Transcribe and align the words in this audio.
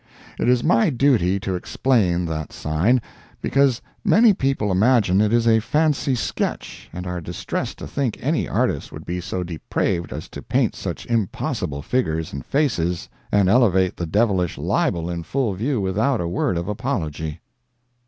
It 0.39 0.49
is 0.49 0.63
my 0.63 0.89
duty 0.89 1.39
to 1.41 1.53
explain 1.53 2.25
that 2.25 2.51
sign, 2.51 3.03
because 3.39 3.83
many 4.03 4.33
people 4.33 4.71
imagine 4.71 5.21
it 5.21 5.31
is 5.31 5.47
a 5.47 5.59
fancy 5.59 6.15
sketch, 6.15 6.89
and 6.91 7.05
are 7.05 7.21
distressed 7.21 7.77
to 7.77 7.87
think 7.87 8.17
any 8.19 8.47
artist 8.47 8.91
would 8.91 9.05
be 9.05 9.21
so 9.21 9.43
depraved 9.43 10.11
as 10.11 10.27
to 10.29 10.41
paint 10.41 10.75
such 10.75 11.05
impossible 11.05 11.83
figures 11.83 12.33
and 12.33 12.43
faces 12.43 13.09
and 13.31 13.47
elevate 13.47 13.95
the 13.95 14.07
devilish 14.07 14.57
libel 14.57 15.07
in 15.07 15.21
full 15.21 15.53
view 15.53 15.79
without 15.79 16.19
a 16.19 16.27
word 16.27 16.57
of 16.57 16.67
apology. 16.67 17.39